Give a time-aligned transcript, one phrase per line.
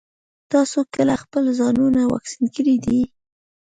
[0.51, 2.99] تاسو کله خپل ځانونه واکسين کړي دي؟